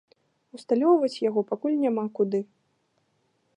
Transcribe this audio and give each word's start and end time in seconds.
Усталёўваць 0.57 1.21
яго 1.29 1.43
пакуль 1.51 1.77
няма 1.83 2.03
куды. 2.21 2.39